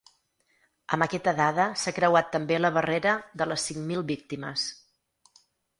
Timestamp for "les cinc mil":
3.53-4.05